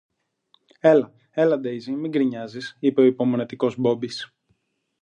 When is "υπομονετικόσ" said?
3.05-3.77